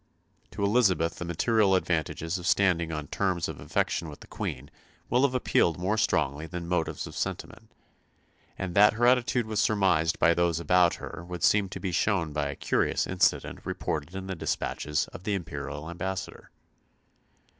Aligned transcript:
To 0.49 0.63
Elizabeth 0.63 1.17
the 1.17 1.25
material 1.25 1.75
advantages 1.75 2.39
of 2.39 2.47
standing 2.47 2.91
on 2.91 3.05
terms 3.09 3.47
of 3.47 3.59
affection 3.59 4.09
with 4.09 4.21
the 4.21 4.25
Queen 4.25 4.71
will 5.11 5.21
have 5.21 5.35
appealed 5.35 5.77
more 5.77 5.95
strongly 5.95 6.47
than 6.47 6.67
motives 6.67 7.05
of 7.05 7.15
sentiment; 7.15 7.71
and 8.57 8.73
that 8.73 8.93
her 8.93 9.05
attitude 9.05 9.45
was 9.45 9.59
surmised 9.59 10.17
by 10.17 10.33
those 10.33 10.59
about 10.59 10.95
her 10.95 11.23
would 11.29 11.43
seem 11.43 11.69
to 11.69 11.79
be 11.79 11.91
shown 11.91 12.33
by 12.33 12.47
a 12.47 12.55
curious 12.55 13.05
incident 13.05 13.63
reported 13.63 14.15
in 14.15 14.25
the 14.25 14.33
despatches 14.33 15.07
of 15.09 15.23
the 15.23 15.35
imperial 15.35 15.87
ambassador. 15.87 16.49